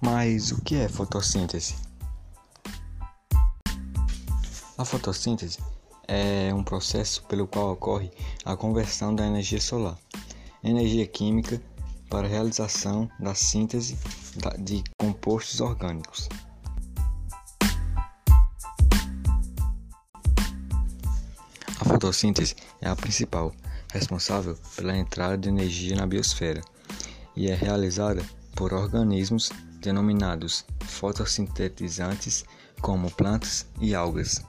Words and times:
Mas 0.00 0.52
o 0.52 0.60
que 0.62 0.76
é 0.76 0.88
fotossíntese? 0.88 1.74
A 4.76 4.84
fotossíntese 4.84 5.58
é 6.06 6.54
um 6.54 6.62
processo 6.62 7.24
pelo 7.24 7.48
qual 7.48 7.72
ocorre 7.72 8.10
a 8.44 8.56
conversão 8.56 9.12
da 9.12 9.26
energia 9.26 9.60
solar, 9.60 9.98
energia 10.62 11.04
química, 11.04 11.60
para 12.08 12.26
a 12.26 12.30
realização 12.30 13.10
da 13.18 13.34
síntese 13.34 13.98
de 14.60 14.82
compostos 14.98 15.60
orgânicos. 15.60 16.28
A 21.80 21.84
fotossíntese 21.84 22.54
é 22.80 22.88
a 22.88 22.96
principal 22.96 23.52
responsável 23.92 24.56
pela 24.76 24.96
entrada 24.96 25.36
de 25.36 25.48
energia 25.48 25.96
na 25.96 26.06
biosfera 26.06 26.62
e 27.36 27.50
é 27.50 27.54
realizada 27.54 28.24
por 28.58 28.74
organismos 28.74 29.52
denominados 29.80 30.66
fotossintetizantes 30.80 32.44
como 32.80 33.08
plantas 33.08 33.68
e 33.80 33.94
algas. 33.94 34.44